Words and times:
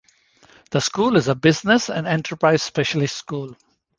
The 0.71 0.81
school 0.81 1.15
is 1.15 1.27
a 1.27 1.35
Business 1.35 1.87
and 1.87 2.07
Enterprise 2.07 2.63
specialist 2.63 3.15
school. 3.15 3.55